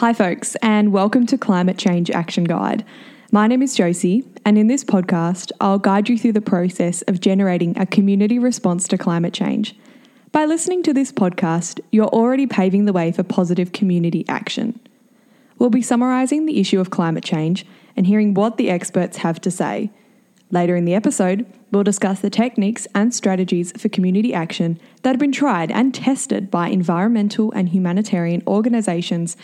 Hi, 0.00 0.14
folks, 0.14 0.56
and 0.62 0.94
welcome 0.94 1.26
to 1.26 1.36
Climate 1.36 1.76
Change 1.76 2.10
Action 2.10 2.44
Guide. 2.44 2.86
My 3.32 3.46
name 3.46 3.60
is 3.60 3.74
Josie, 3.74 4.24
and 4.46 4.56
in 4.56 4.66
this 4.66 4.82
podcast, 4.82 5.52
I'll 5.60 5.78
guide 5.78 6.08
you 6.08 6.16
through 6.16 6.32
the 6.32 6.40
process 6.40 7.02
of 7.02 7.20
generating 7.20 7.76
a 7.76 7.84
community 7.84 8.38
response 8.38 8.88
to 8.88 8.96
climate 8.96 9.34
change. 9.34 9.76
By 10.32 10.46
listening 10.46 10.82
to 10.84 10.94
this 10.94 11.12
podcast, 11.12 11.80
you're 11.92 12.06
already 12.06 12.46
paving 12.46 12.86
the 12.86 12.94
way 12.94 13.12
for 13.12 13.22
positive 13.22 13.72
community 13.72 14.24
action. 14.26 14.80
We'll 15.58 15.68
be 15.68 15.82
summarising 15.82 16.46
the 16.46 16.60
issue 16.60 16.80
of 16.80 16.88
climate 16.88 17.22
change 17.22 17.66
and 17.94 18.06
hearing 18.06 18.32
what 18.32 18.56
the 18.56 18.70
experts 18.70 19.18
have 19.18 19.38
to 19.42 19.50
say. 19.50 19.90
Later 20.50 20.76
in 20.76 20.86
the 20.86 20.94
episode, 20.94 21.44
we'll 21.72 21.82
discuss 21.82 22.20
the 22.20 22.30
techniques 22.30 22.86
and 22.94 23.14
strategies 23.14 23.70
for 23.72 23.90
community 23.90 24.32
action 24.32 24.80
that 25.02 25.10
have 25.10 25.20
been 25.20 25.30
tried 25.30 25.70
and 25.70 25.94
tested 25.94 26.50
by 26.50 26.68
environmental 26.68 27.52
and 27.52 27.68
humanitarian 27.68 28.42
organisations 28.46 29.36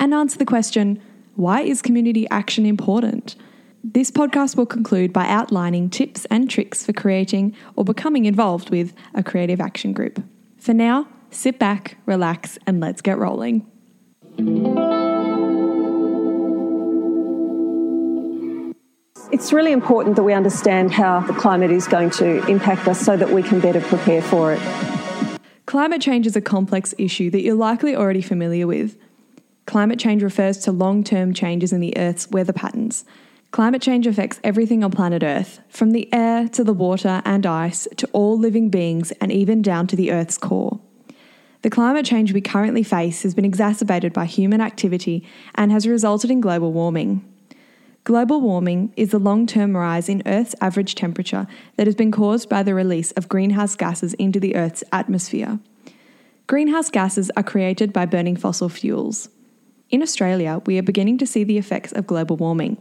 and 0.00 0.14
answer 0.14 0.38
the 0.38 0.46
question 0.46 1.00
why 1.36 1.60
is 1.62 1.80
community 1.80 2.28
action 2.30 2.66
important? 2.66 3.36
This 3.84 4.10
podcast 4.10 4.56
will 4.56 4.66
conclude 4.66 5.12
by 5.12 5.26
outlining 5.26 5.88
tips 5.88 6.26
and 6.26 6.50
tricks 6.50 6.84
for 6.84 6.92
creating 6.92 7.54
or 7.76 7.84
becoming 7.84 8.26
involved 8.26 8.70
with 8.70 8.92
a 9.14 9.22
creative 9.22 9.60
action 9.60 9.92
group. 9.92 10.22
For 10.58 10.74
now, 10.74 11.08
sit 11.30 11.58
back, 11.58 11.96
relax, 12.04 12.58
and 12.66 12.80
let's 12.80 13.00
get 13.00 13.16
rolling. 13.16 13.66
It's 19.32 19.52
really 19.52 19.72
important 19.72 20.16
that 20.16 20.24
we 20.24 20.32
understand 20.34 20.92
how 20.92 21.20
the 21.20 21.32
climate 21.32 21.70
is 21.70 21.86
going 21.86 22.10
to 22.10 22.44
impact 22.48 22.88
us 22.88 23.00
so 23.00 23.16
that 23.16 23.30
we 23.30 23.42
can 23.42 23.60
better 23.60 23.80
prepare 23.80 24.20
for 24.20 24.52
it. 24.52 24.60
Climate 25.64 26.02
change 26.02 26.26
is 26.26 26.36
a 26.36 26.40
complex 26.40 26.92
issue 26.98 27.30
that 27.30 27.42
you're 27.42 27.54
likely 27.54 27.94
already 27.94 28.22
familiar 28.22 28.66
with. 28.66 28.98
Climate 29.70 30.00
change 30.00 30.24
refers 30.24 30.58
to 30.58 30.72
long 30.72 31.04
term 31.04 31.32
changes 31.32 31.72
in 31.72 31.78
the 31.78 31.96
Earth's 31.96 32.28
weather 32.28 32.52
patterns. 32.52 33.04
Climate 33.52 33.80
change 33.80 34.04
affects 34.04 34.40
everything 34.42 34.82
on 34.82 34.90
planet 34.90 35.22
Earth, 35.22 35.60
from 35.68 35.92
the 35.92 36.12
air 36.12 36.48
to 36.48 36.64
the 36.64 36.72
water 36.72 37.22
and 37.24 37.46
ice 37.46 37.86
to 37.96 38.08
all 38.08 38.36
living 38.36 38.68
beings 38.68 39.12
and 39.20 39.30
even 39.30 39.62
down 39.62 39.86
to 39.86 39.94
the 39.94 40.10
Earth's 40.10 40.36
core. 40.36 40.80
The 41.62 41.70
climate 41.70 42.04
change 42.04 42.32
we 42.32 42.40
currently 42.40 42.82
face 42.82 43.22
has 43.22 43.32
been 43.32 43.44
exacerbated 43.44 44.12
by 44.12 44.24
human 44.24 44.60
activity 44.60 45.24
and 45.54 45.70
has 45.70 45.86
resulted 45.86 46.32
in 46.32 46.40
global 46.40 46.72
warming. 46.72 47.24
Global 48.02 48.40
warming 48.40 48.92
is 48.96 49.12
the 49.12 49.20
long 49.20 49.46
term 49.46 49.76
rise 49.76 50.08
in 50.08 50.24
Earth's 50.26 50.56
average 50.60 50.96
temperature 50.96 51.46
that 51.76 51.86
has 51.86 51.94
been 51.94 52.10
caused 52.10 52.48
by 52.48 52.64
the 52.64 52.74
release 52.74 53.12
of 53.12 53.28
greenhouse 53.28 53.76
gases 53.76 54.14
into 54.14 54.40
the 54.40 54.56
Earth's 54.56 54.82
atmosphere. 54.90 55.60
Greenhouse 56.48 56.90
gases 56.90 57.30
are 57.36 57.44
created 57.44 57.92
by 57.92 58.04
burning 58.04 58.34
fossil 58.34 58.68
fuels. 58.68 59.28
In 59.90 60.02
Australia, 60.02 60.62
we 60.66 60.78
are 60.78 60.82
beginning 60.82 61.18
to 61.18 61.26
see 61.26 61.42
the 61.42 61.58
effects 61.58 61.90
of 61.90 62.06
global 62.06 62.36
warming. 62.36 62.80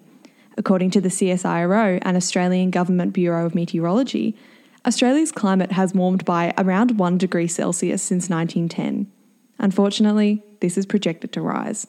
According 0.57 0.91
to 0.91 1.01
the 1.01 1.09
CSIRO 1.09 1.97
and 2.03 2.15
Australian 2.15 2.69
Government 2.69 3.13
Bureau 3.13 3.47
of 3.47 3.55
Meteorology, 3.55 4.37
Australia's 4.85 5.31
climate 5.31 5.71
has 5.71 5.95
warmed 5.95 6.23
by 6.23 6.53
around 6.55 6.99
1 6.99 7.17
degree 7.17 7.47
Celsius 7.47 8.03
since 8.03 8.29
1910. 8.29 9.11
Unfortunately, 9.57 10.43
this 10.59 10.77
is 10.77 10.85
projected 10.85 11.31
to 11.33 11.41
rise. 11.41 11.87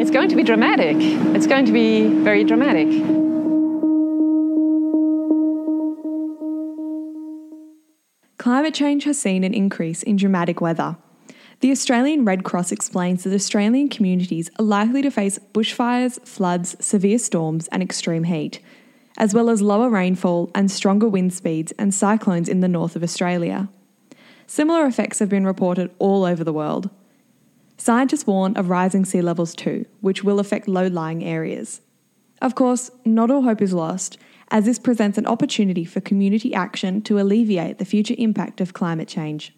It's 0.00 0.10
going 0.10 0.28
to 0.28 0.34
be 0.34 0.42
dramatic. 0.42 0.96
It's 1.36 1.46
going 1.46 1.66
to 1.66 1.72
be 1.72 2.08
very 2.08 2.42
dramatic. 2.42 3.29
Climate 8.50 8.74
change 8.74 9.04
has 9.04 9.16
seen 9.16 9.44
an 9.44 9.54
increase 9.54 10.02
in 10.02 10.16
dramatic 10.16 10.60
weather. 10.60 10.96
The 11.60 11.70
Australian 11.70 12.24
Red 12.24 12.42
Cross 12.42 12.72
explains 12.72 13.22
that 13.22 13.32
Australian 13.32 13.88
communities 13.88 14.50
are 14.58 14.64
likely 14.64 15.02
to 15.02 15.10
face 15.12 15.38
bushfires, 15.54 16.20
floods, 16.26 16.74
severe 16.84 17.20
storms, 17.20 17.68
and 17.68 17.80
extreme 17.80 18.24
heat, 18.24 18.58
as 19.16 19.32
well 19.32 19.50
as 19.50 19.62
lower 19.62 19.88
rainfall 19.88 20.50
and 20.52 20.68
stronger 20.68 21.08
wind 21.08 21.32
speeds 21.32 21.70
and 21.78 21.94
cyclones 21.94 22.48
in 22.48 22.58
the 22.58 22.66
north 22.66 22.96
of 22.96 23.04
Australia. 23.04 23.68
Similar 24.48 24.84
effects 24.84 25.20
have 25.20 25.28
been 25.28 25.46
reported 25.46 25.92
all 26.00 26.24
over 26.24 26.42
the 26.42 26.52
world. 26.52 26.90
Scientists 27.76 28.26
warn 28.26 28.56
of 28.56 28.68
rising 28.68 29.04
sea 29.04 29.22
levels 29.22 29.54
too, 29.54 29.86
which 30.00 30.24
will 30.24 30.40
affect 30.40 30.66
low 30.66 30.88
lying 30.88 31.22
areas. 31.22 31.82
Of 32.42 32.56
course, 32.56 32.90
not 33.04 33.30
all 33.30 33.42
hope 33.42 33.62
is 33.62 33.72
lost, 33.72 34.18
as 34.50 34.64
this 34.64 34.78
presents 34.78 35.16
an 35.16 35.26
opportunity 35.26 35.84
for 35.84 36.00
community 36.00 36.52
action 36.54 37.02
to 37.02 37.20
alleviate 37.20 37.78
the 37.78 37.84
future 37.84 38.14
impact 38.18 38.60
of 38.60 38.72
climate 38.72 39.08
change. 39.08 39.54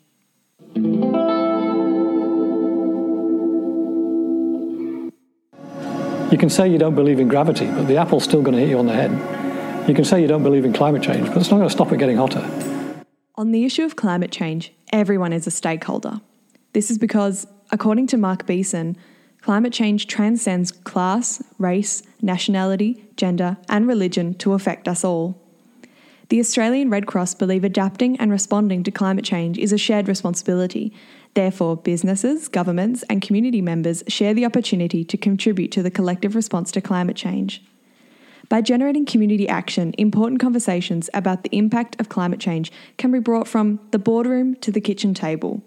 You 6.31 6.38
can 6.38 6.48
say 6.48 6.69
you 6.69 6.78
don't 6.78 6.94
believe 6.94 7.20
in 7.20 7.28
gravity, 7.28 7.66
but 7.66 7.86
the 7.88 7.97
apple's 7.97 8.25
still 8.25 8.42
going 8.42 8.54
to 8.54 8.60
hit 8.60 8.70
you 8.70 8.78
on 8.78 8.86
the 8.86 8.94
head. 8.94 9.10
You 9.88 9.94
can 9.94 10.04
say 10.04 10.20
you 10.20 10.28
don't 10.28 10.42
believe 10.42 10.64
in 10.64 10.72
climate 10.72 11.02
change, 11.02 11.28
but 11.28 11.38
it's 11.38 11.50
not 11.50 11.58
going 11.58 11.69
to 11.69 11.75
stop 11.75 11.92
it 11.92 11.98
getting 11.98 12.16
hotter. 12.16 12.48
On 13.34 13.50
the 13.50 13.64
issue 13.64 13.82
of 13.82 13.97
climate 13.97 14.31
change, 14.31 14.72
everyone 14.92 15.32
is 15.32 15.47
a 15.47 15.50
stakeholder. 15.50 16.20
This 16.72 16.91
is 16.91 16.98
because, 16.98 17.47
according 17.70 18.06
to 18.08 18.16
Mark 18.16 18.47
Beeson, 18.47 18.97
climate 19.42 19.72
change 19.72 20.06
transcends 20.06 20.70
class, 20.70 21.42
race, 21.58 22.03
nationality, 22.22 23.04
gender, 23.16 23.56
and 23.69 23.86
religion 23.86 24.34
to 24.34 24.54
affect 24.54 24.88
us 24.88 25.04
all. 25.04 25.38
The 26.28 26.41
Australian 26.41 26.88
Red 26.88 27.06
Cross 27.06 27.34
believe 27.34 27.62
adapting 27.62 28.19
and 28.19 28.31
responding 28.31 28.82
to 28.84 28.91
climate 28.91 29.25
change 29.25 29.58
is 29.58 29.72
a 29.72 29.76
shared 29.76 30.08
responsibility. 30.08 30.91
Therefore, 31.34 31.76
businesses, 31.76 32.48
governments, 32.48 33.04
and 33.10 33.20
community 33.20 33.60
members 33.60 34.02
share 34.08 34.32
the 34.32 34.47
opportunity 34.47 35.04
to 35.04 35.16
contribute 35.19 35.72
to 35.72 35.82
the 35.82 35.91
collective 35.91 36.34
response 36.34 36.72
to 36.72 36.81
climate 36.81 37.16
change. 37.16 37.62
By 38.48 38.60
generating 38.60 39.06
community 39.06 39.48
action, 39.48 39.94
important 39.98 40.41
conversations 40.41 41.10
about 41.12 41.42
the 41.42 41.54
impact 41.56 42.00
of 42.00 42.08
climate 42.08 42.41
change 42.41 42.72
can 42.97 43.10
be 43.10 43.19
brought 43.19 43.48
from 43.48 43.81
the 43.91 43.98
boardroom 43.98 44.54
to 44.56 44.70
the 44.70 44.81
kitchen 44.81 45.14
table. 45.14 45.62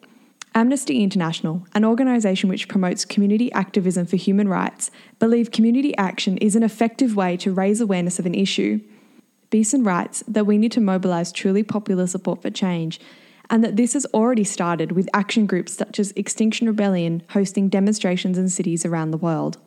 Amnesty 0.57 1.03
International, 1.03 1.67
an 1.73 1.83
organisation 1.83 2.47
which 2.47 2.69
promotes 2.69 3.03
community 3.03 3.51
activism 3.51 4.05
for 4.05 4.15
human 4.15 4.47
rights, 4.47 4.89
believe 5.19 5.51
community 5.51 5.95
action 5.97 6.37
is 6.37 6.55
an 6.55 6.63
effective 6.63 7.13
way 7.13 7.35
to 7.35 7.51
raise 7.53 7.81
awareness 7.81 8.19
of 8.19 8.25
an 8.25 8.33
issue. 8.33 8.79
Beeson 9.49 9.83
writes 9.83 10.23
that 10.29 10.45
we 10.45 10.57
need 10.57 10.71
to 10.71 10.79
mobilise 10.79 11.33
truly 11.33 11.61
popular 11.61 12.07
support 12.07 12.41
for 12.41 12.49
change, 12.49 13.01
and 13.49 13.65
that 13.65 13.75
this 13.75 13.91
has 13.91 14.05
already 14.13 14.45
started 14.45 14.93
with 14.93 15.09
action 15.13 15.45
groups 15.45 15.73
such 15.73 15.99
as 15.99 16.13
Extinction 16.15 16.67
Rebellion 16.67 17.21
hosting 17.31 17.67
demonstrations 17.67 18.37
in 18.37 18.47
cities 18.47 18.85
around 18.85 19.11
the 19.11 19.17
world. 19.17 19.57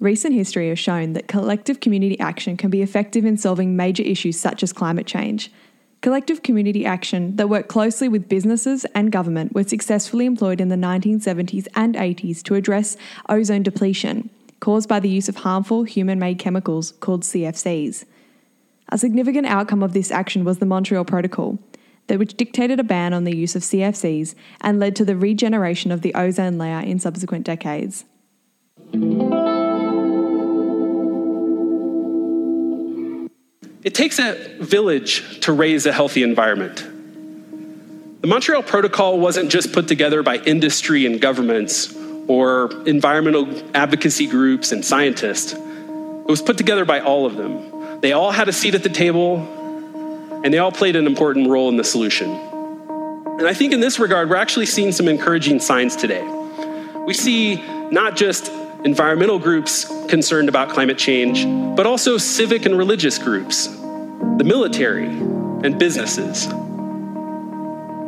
Recent 0.00 0.34
history 0.34 0.70
has 0.70 0.78
shown 0.78 1.12
that 1.12 1.28
collective 1.28 1.80
community 1.80 2.18
action 2.18 2.56
can 2.56 2.70
be 2.70 2.80
effective 2.80 3.26
in 3.26 3.36
solving 3.36 3.76
major 3.76 4.02
issues 4.02 4.40
such 4.40 4.62
as 4.62 4.72
climate 4.72 5.06
change. 5.06 5.52
Collective 6.00 6.42
community 6.42 6.86
action 6.86 7.36
that 7.36 7.50
worked 7.50 7.68
closely 7.68 8.08
with 8.08 8.26
businesses 8.26 8.86
and 8.94 9.12
government 9.12 9.54
were 9.54 9.62
successfully 9.62 10.24
employed 10.24 10.58
in 10.58 10.70
the 10.70 10.76
1970s 10.76 11.68
and 11.74 11.94
80s 11.94 12.42
to 12.44 12.54
address 12.54 12.96
ozone 13.28 13.62
depletion 13.62 14.30
caused 14.60 14.88
by 14.88 15.00
the 15.00 15.08
use 15.10 15.28
of 15.28 15.36
harmful 15.36 15.84
human 15.84 16.18
made 16.18 16.38
chemicals 16.38 16.92
called 17.00 17.22
CFCs. 17.22 18.06
A 18.88 18.96
significant 18.96 19.46
outcome 19.46 19.82
of 19.82 19.92
this 19.92 20.10
action 20.10 20.44
was 20.44 20.58
the 20.58 20.66
Montreal 20.66 21.04
Protocol, 21.04 21.58
which 22.08 22.38
dictated 22.38 22.80
a 22.80 22.84
ban 22.84 23.12
on 23.12 23.24
the 23.24 23.36
use 23.36 23.54
of 23.54 23.62
CFCs 23.62 24.34
and 24.62 24.80
led 24.80 24.96
to 24.96 25.04
the 25.04 25.16
regeneration 25.16 25.92
of 25.92 26.00
the 26.00 26.14
ozone 26.14 26.56
layer 26.56 26.80
in 26.80 26.98
subsequent 26.98 27.44
decades. 27.44 28.06
It 33.82 33.94
takes 33.94 34.18
a 34.18 34.34
village 34.60 35.40
to 35.40 35.52
raise 35.52 35.86
a 35.86 35.92
healthy 35.92 36.22
environment. 36.22 36.84
The 38.20 38.26
Montreal 38.26 38.62
Protocol 38.62 39.18
wasn't 39.18 39.50
just 39.50 39.72
put 39.72 39.88
together 39.88 40.22
by 40.22 40.36
industry 40.36 41.06
and 41.06 41.18
governments 41.18 41.94
or 42.28 42.70
environmental 42.86 43.48
advocacy 43.74 44.26
groups 44.26 44.72
and 44.72 44.84
scientists. 44.84 45.54
It 45.54 46.26
was 46.26 46.42
put 46.42 46.58
together 46.58 46.84
by 46.84 47.00
all 47.00 47.24
of 47.24 47.36
them. 47.36 48.00
They 48.02 48.12
all 48.12 48.30
had 48.30 48.50
a 48.50 48.52
seat 48.52 48.74
at 48.74 48.82
the 48.82 48.90
table 48.90 49.38
and 50.44 50.52
they 50.52 50.58
all 50.58 50.72
played 50.72 50.96
an 50.96 51.06
important 51.06 51.48
role 51.48 51.70
in 51.70 51.78
the 51.78 51.84
solution. 51.84 52.30
And 52.30 53.48
I 53.48 53.54
think 53.54 53.72
in 53.72 53.80
this 53.80 53.98
regard, 53.98 54.28
we're 54.28 54.36
actually 54.36 54.66
seeing 54.66 54.92
some 54.92 55.08
encouraging 55.08 55.58
signs 55.58 55.96
today. 55.96 56.22
We 57.06 57.14
see 57.14 57.56
not 57.90 58.14
just 58.14 58.52
environmental 58.84 59.38
groups 59.38 59.84
concerned 60.08 60.48
about 60.48 60.70
climate 60.70 60.98
change, 60.98 61.44
but 61.76 61.86
also 61.86 62.18
civic 62.18 62.66
and 62.66 62.76
religious 62.76 63.18
groups, 63.18 63.66
the 63.66 64.44
military, 64.44 65.06
and 65.08 65.78
businesses. 65.78 66.44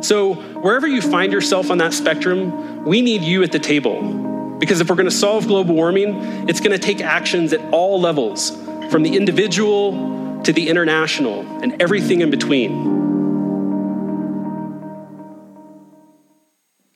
So, 0.05 0.33
wherever 0.33 0.87
you 0.87 1.01
find 1.01 1.31
yourself 1.31 1.71
on 1.71 1.77
that 1.77 1.93
spectrum, 1.93 2.83
we 2.85 3.01
need 3.01 3.21
you 3.21 3.43
at 3.43 3.51
the 3.51 3.59
table. 3.59 4.57
Because 4.59 4.81
if 4.81 4.89
we're 4.89 4.95
going 4.95 5.09
to 5.09 5.15
solve 5.15 5.47
global 5.47 5.75
warming, 5.75 6.49
it's 6.49 6.59
going 6.59 6.71
to 6.71 6.79
take 6.79 7.01
actions 7.01 7.53
at 7.53 7.61
all 7.71 7.99
levels, 7.99 8.51
from 8.89 9.03
the 9.03 9.15
individual 9.15 10.41
to 10.43 10.51
the 10.53 10.69
international 10.69 11.41
and 11.61 11.81
everything 11.81 12.21
in 12.21 12.29
between. 12.29 13.02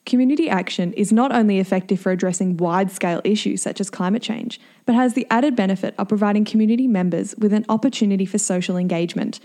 Community 0.08 0.48
action 0.48 0.94
is 0.94 1.12
not 1.12 1.32
only 1.32 1.58
effective 1.58 2.00
for 2.00 2.10
addressing 2.10 2.56
wide 2.56 2.90
scale 2.90 3.20
issues 3.24 3.60
such 3.60 3.78
as 3.78 3.90
climate 3.90 4.22
change, 4.22 4.58
but 4.86 4.94
has 4.94 5.12
the 5.12 5.26
added 5.28 5.54
benefit 5.54 5.94
of 5.98 6.08
providing 6.08 6.46
community 6.46 6.88
members 6.88 7.34
with 7.36 7.52
an 7.52 7.66
opportunity 7.68 8.24
for 8.24 8.38
social 8.38 8.78
engagement. 8.78 9.38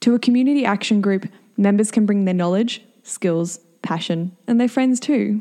To 0.00 0.14
a 0.14 0.18
community 0.18 0.66
action 0.66 1.00
group, 1.00 1.26
members 1.56 1.90
can 1.90 2.04
bring 2.04 2.26
their 2.26 2.34
knowledge, 2.34 2.82
skills, 3.02 3.60
passion, 3.80 4.36
and 4.46 4.60
their 4.60 4.68
friends 4.68 5.00
too. 5.00 5.40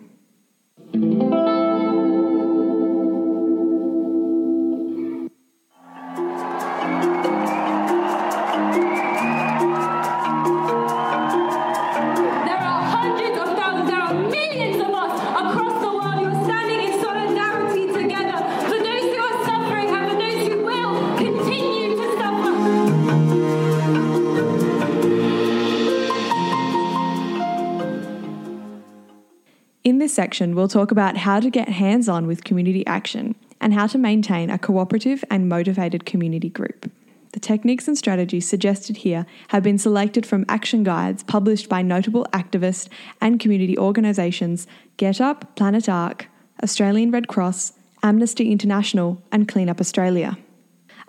In 29.84 29.98
this 29.98 30.14
section, 30.14 30.56
we'll 30.56 30.70
talk 30.70 30.92
about 30.92 31.18
how 31.18 31.42
to 31.42 31.50
get 31.50 31.68
hands 31.68 32.08
on 32.08 32.26
with 32.26 32.46
community 32.46 32.88
action 32.88 33.36
and 33.60 33.74
how 33.74 33.86
to 33.88 33.98
maintain 33.98 34.50
a 34.50 34.58
cooperative 34.58 35.26
and 35.30 35.50
motivated 35.50 36.06
community 36.06 36.48
group. 36.48 36.90
The 37.34 37.42
techniques 37.42 37.86
and 37.90 37.98
strategies 37.98 38.48
suggested 38.48 38.98
here 38.98 39.26
have 39.50 39.62
been 39.62 39.78
selected 39.78 40.26
from 40.26 40.46
action 40.48 40.86
guides 40.86 41.24
published 41.24 41.68
by 41.68 41.82
notable 41.82 42.26
activist 42.32 42.88
and 43.20 43.42
community 43.42 43.78
organisations 43.78 44.68
GetUp, 44.98 45.54
Planet 45.58 45.90
Ark, 45.90 46.28
Australian 46.64 47.12
Red 47.12 47.28
Cross, 47.28 47.74
Amnesty 48.02 48.54
International, 48.54 49.22
and 49.34 49.50
Clean 49.50 49.68
Up 49.68 49.82
Australia. 49.82 50.38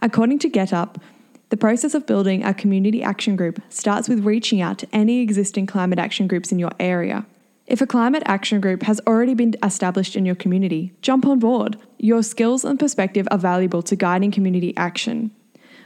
According 0.01 0.41
to 0.41 0.51
GetUp, 0.51 0.97
the 1.51 1.57
process 1.57 1.95
of 1.95 2.07
building 2.07 2.43
a 2.43 2.53
community 2.53 3.05
action 3.05 3.37
group 3.37 3.63
starts 3.69 4.09
with 4.09 4.25
reaching 4.25 4.61
out 4.61 4.79
to 4.79 4.89
any 4.93 5.21
existing 5.21 5.67
climate 5.67 6.01
action 6.01 6.27
groups 6.27 6.51
in 6.51 6.59
your 6.59 6.73
area 6.81 7.25
if 7.67 7.81
a 7.81 7.87
climate 7.87 8.23
action 8.27 8.61
group 8.61 8.83
has 8.83 9.01
already 9.07 9.33
been 9.33 9.55
established 9.63 10.17
in 10.17 10.27
your 10.27 10.35
community, 10.35 10.93
jump 11.01 11.25
on 11.25 11.39
board. 11.39 11.79
Your 11.99 12.23
skills 12.23 12.63
and 12.65 12.79
perspective 12.79 13.27
are 13.31 13.39
valuable 13.39 13.83
to 13.83 13.97
guiding 13.97 14.31
community 14.31 14.77
action. 14.77 15.31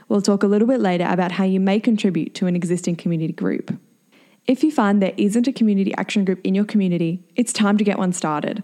We'll 0.09 0.21
talk 0.21 0.43
a 0.43 0.47
little 0.47 0.67
bit 0.67 0.81
later 0.81 1.07
about 1.07 1.33
how 1.33 1.45
you 1.45 1.59
may 1.59 1.79
contribute 1.79 2.35
to 2.35 2.47
an 2.47 2.55
existing 2.55 2.97
community 2.97 3.31
group. 3.31 3.79
If 4.45 4.63
you 4.63 4.71
find 4.71 5.01
there 5.01 5.13
isn't 5.15 5.47
a 5.47 5.53
community 5.53 5.93
action 5.95 6.25
group 6.25 6.41
in 6.43 6.53
your 6.53 6.65
community, 6.65 7.23
it's 7.35 7.53
time 7.53 7.77
to 7.77 7.83
get 7.83 7.97
one 7.97 8.11
started. 8.11 8.63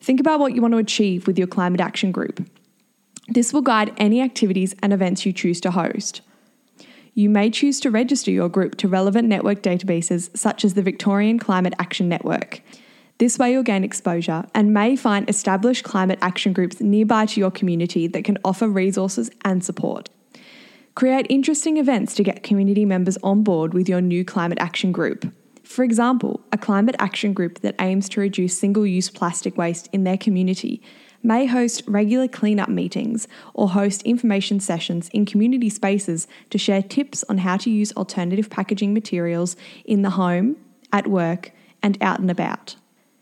Think 0.00 0.20
about 0.20 0.40
what 0.40 0.54
you 0.54 0.60
want 0.60 0.72
to 0.72 0.78
achieve 0.78 1.26
with 1.26 1.38
your 1.38 1.46
climate 1.46 1.80
action 1.80 2.12
group. 2.12 2.46
This 3.28 3.52
will 3.52 3.62
guide 3.62 3.94
any 3.96 4.20
activities 4.20 4.74
and 4.82 4.92
events 4.92 5.24
you 5.24 5.32
choose 5.32 5.60
to 5.62 5.70
host 5.70 6.20
you 7.14 7.28
may 7.28 7.50
choose 7.50 7.78
to 7.80 7.90
register 7.90 8.30
your 8.30 8.48
group 8.48 8.76
to 8.76 8.88
relevant 8.88 9.28
network 9.28 9.62
databases 9.62 10.34
such 10.36 10.64
as 10.64 10.74
the 10.74 10.82
Victorian 10.82 11.38
Climate 11.38 11.74
Action 11.78 12.08
Network. 12.08 12.62
This 13.18 13.38
way, 13.38 13.52
you'll 13.52 13.62
gain 13.62 13.84
exposure 13.84 14.44
and 14.54 14.72
may 14.72 14.96
find 14.96 15.28
established 15.28 15.84
climate 15.84 16.18
action 16.22 16.52
groups 16.52 16.80
nearby 16.80 17.26
to 17.26 17.40
your 17.40 17.50
community 17.50 18.06
that 18.08 18.24
can 18.24 18.38
offer 18.44 18.66
resources 18.66 19.30
and 19.44 19.62
support. 19.62 20.08
Create 20.94 21.26
interesting 21.28 21.76
events 21.76 22.14
to 22.14 22.22
get 22.22 22.42
community 22.42 22.84
members 22.84 23.18
on 23.22 23.42
board 23.42 23.74
with 23.74 23.88
your 23.88 24.00
new 24.00 24.24
climate 24.24 24.58
action 24.60 24.92
group. 24.92 25.32
For 25.62 25.84
example, 25.84 26.40
a 26.50 26.58
climate 26.58 26.96
action 26.98 27.32
group 27.32 27.60
that 27.60 27.76
aims 27.80 28.08
to 28.10 28.20
reduce 28.20 28.58
single 28.58 28.86
use 28.86 29.08
plastic 29.08 29.56
waste 29.56 29.88
in 29.92 30.04
their 30.04 30.18
community 30.18 30.82
may 31.22 31.46
host 31.46 31.82
regular 31.86 32.28
cleanup 32.28 32.68
meetings 32.68 33.28
or 33.54 33.70
host 33.70 34.02
information 34.02 34.60
sessions 34.60 35.08
in 35.10 35.24
community 35.24 35.68
spaces 35.68 36.26
to 36.50 36.58
share 36.58 36.82
tips 36.82 37.24
on 37.28 37.38
how 37.38 37.56
to 37.56 37.70
use 37.70 37.92
alternative 37.92 38.50
packaging 38.50 38.92
materials 38.92 39.56
in 39.84 40.02
the 40.02 40.10
home, 40.10 40.56
at 40.92 41.06
work, 41.06 41.52
and 41.82 41.96
out 42.02 42.20
and 42.20 42.30
about. 42.30 42.76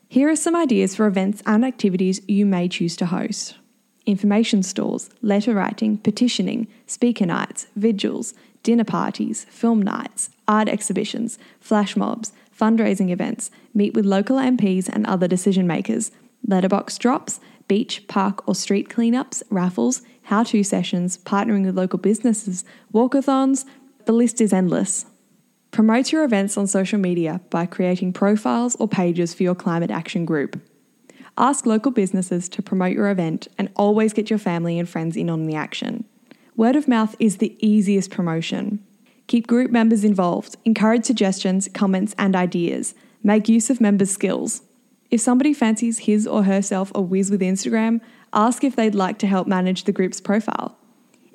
Here 0.09 0.29
are 0.29 0.37
some 0.37 0.57
ideas 0.57 0.97
for 0.97 1.07
events 1.07 1.43
and 1.47 1.65
activities 1.65 2.21
you 2.27 2.45
may 2.45 2.69
choose 2.69 2.97
to 2.97 3.07
host 3.07 3.57
information 4.07 4.63
stalls, 4.63 5.11
letter 5.23 5.55
writing, 5.55 5.99
petitioning, 5.99 6.67
speaker 6.87 7.27
nights, 7.27 7.67
vigils, 7.77 8.35
dinner 8.63 8.83
parties, 8.85 9.45
film 9.45 9.81
nights, 9.81 10.31
art 10.49 10.69
exhibitions, 10.69 11.39
flash 11.61 11.97
mobs, 11.97 12.33
fundraising 12.59 13.11
events, 13.11 13.51
meet 13.73 13.95
with 13.95 14.05
local 14.05 14.37
MPs 14.37 14.89
and 14.89 15.07
other 15.07 15.29
decision 15.29 15.67
makers, 15.67 16.11
letterbox 16.51 16.99
drops, 16.99 17.41
beach, 17.69 18.07
park, 18.09 18.47
or 18.47 18.55
street 18.55 18.89
cleanups, 18.89 19.43
raffles, 19.49 20.03
how 20.25 20.43
to 20.43 20.63
sessions, 20.63 21.19
partnering 21.19 21.65
with 21.65 21.77
local 21.77 21.99
businesses, 21.99 22.65
walkathons, 22.93 23.65
the 24.05 24.13
list 24.13 24.41
is 24.41 24.53
endless. 24.53 25.07
Promote 25.71 26.11
your 26.11 26.25
events 26.25 26.57
on 26.57 26.67
social 26.67 26.99
media 26.99 27.41
by 27.49 27.65
creating 27.65 28.13
profiles 28.13 28.75
or 28.77 28.89
pages 28.89 29.33
for 29.33 29.45
your 29.45 29.55
climate 29.55 29.91
action 29.91 30.25
group. 30.25 30.61
Ask 31.39 31.65
local 31.65 31.93
businesses 31.93 32.49
to 32.51 32.63
promote 32.63 32.93
your 32.93 33.09
event 33.09 33.47
and 33.57 33.71
always 33.77 34.13
get 34.13 34.31
your 34.31 34.39
family 34.39 34.79
and 34.79 34.89
friends 34.89 35.17
in 35.17 35.31
on 35.31 35.47
the 35.47 35.55
action. 35.55 36.05
Word 36.57 36.77
of 36.77 36.89
mouth 36.89 37.15
is 37.19 37.37
the 37.37 37.57
easiest 37.67 38.11
promotion. 38.11 38.85
Keep 39.29 39.47
group 39.47 39.71
members 39.71 40.03
involved, 40.03 40.57
encourage 40.65 41.05
suggestions, 41.05 41.69
comments, 41.73 42.15
and 42.19 42.35
ideas. 42.35 42.95
Make 43.23 43.49
use 43.49 43.71
of 43.71 43.81
members' 43.81 44.11
skills. 44.11 44.63
If 45.11 45.21
somebody 45.21 45.53
fancies 45.53 46.01
his 46.01 46.27
or 46.27 46.45
herself 46.45 46.93
a 46.95 47.01
whiz 47.01 47.31
with 47.31 47.41
Instagram, 47.41 48.01
ask 48.33 48.63
if 48.63 48.77
they'd 48.77 48.95
like 48.95 49.19
to 49.19 49.27
help 49.27 49.49
manage 49.49 49.85
the 49.85 49.93
group's 49.93 50.21
profile. 50.21 50.77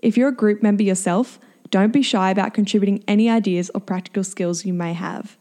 If 0.02 0.16
you're 0.16 0.30
a 0.30 0.36
group 0.36 0.64
member 0.64 0.84
yourself, 0.84 1.40
don't 1.72 1.92
be 1.92 2.02
shy 2.02 2.30
about 2.30 2.54
contributing 2.54 3.04
any 3.08 3.30
ideas 3.30 3.70
or 3.76 3.82
practical 3.82 4.24
skills 4.24 4.66
you 4.66 4.74
may 4.74 4.94
have. 4.94 5.38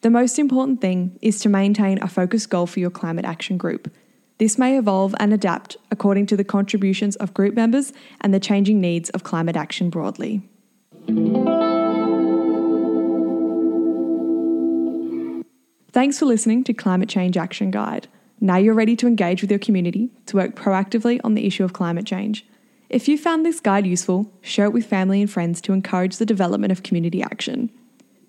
The 0.00 0.10
most 0.10 0.38
important 0.38 0.80
thing 0.80 1.18
is 1.22 1.40
to 1.40 1.48
maintain 1.48 2.02
a 2.02 2.08
focused 2.08 2.50
goal 2.50 2.66
for 2.66 2.80
your 2.80 2.90
climate 2.90 3.24
action 3.24 3.58
group. 3.58 3.94
This 4.38 4.58
may 4.58 4.76
evolve 4.76 5.14
and 5.18 5.32
adapt 5.32 5.76
according 5.90 6.26
to 6.26 6.36
the 6.36 6.44
contributions 6.44 7.16
of 7.16 7.32
group 7.32 7.54
members 7.54 7.92
and 8.20 8.34
the 8.34 8.40
changing 8.40 8.80
needs 8.80 9.08
of 9.10 9.24
climate 9.24 9.56
action 9.56 9.88
broadly. 9.88 10.42
Thanks 15.96 16.18
for 16.18 16.26
listening 16.26 16.62
to 16.64 16.74
Climate 16.74 17.08
Change 17.08 17.38
Action 17.38 17.70
Guide. 17.70 18.06
Now 18.38 18.58
you're 18.58 18.74
ready 18.74 18.96
to 18.96 19.06
engage 19.06 19.40
with 19.40 19.50
your 19.50 19.58
community 19.58 20.10
to 20.26 20.36
work 20.36 20.54
proactively 20.54 21.18
on 21.24 21.32
the 21.32 21.46
issue 21.46 21.64
of 21.64 21.72
climate 21.72 22.04
change. 22.04 22.44
If 22.90 23.08
you 23.08 23.16
found 23.16 23.46
this 23.46 23.60
guide 23.60 23.86
useful, 23.86 24.30
share 24.42 24.66
it 24.66 24.74
with 24.74 24.84
family 24.84 25.22
and 25.22 25.30
friends 25.30 25.62
to 25.62 25.72
encourage 25.72 26.18
the 26.18 26.26
development 26.26 26.70
of 26.70 26.82
community 26.82 27.22
action. 27.22 27.70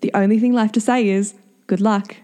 The 0.00 0.10
only 0.14 0.38
thing 0.38 0.54
left 0.54 0.72
to 0.76 0.80
say 0.80 1.10
is 1.10 1.34
good 1.66 1.82
luck. 1.82 2.16